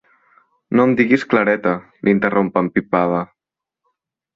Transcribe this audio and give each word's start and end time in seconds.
No 0.79 0.85
em 0.89 0.95
diguis 1.01 1.27
Clareta 1.35 1.75
—l'interromp 1.85 2.53
empipada—. 2.67 3.25